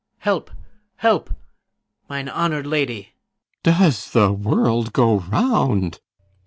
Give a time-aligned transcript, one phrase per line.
[0.17, 0.49] Help,
[0.95, 1.29] help!
[2.09, 3.09] Mine honour'd lady!
[3.63, 3.79] CYMBELINE.
[3.89, 5.99] Does the world go round?